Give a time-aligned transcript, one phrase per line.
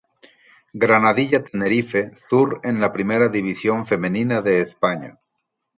[0.73, 5.19] Granadilla Tenerife Sur en la Primera División Femenina de España.